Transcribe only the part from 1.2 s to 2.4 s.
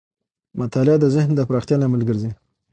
د پراختیا لامل ګرځي.